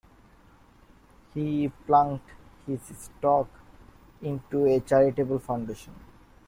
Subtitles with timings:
[1.35, 2.31] He plunked
[2.65, 3.47] his stock
[4.23, 5.93] into a charitable foundation.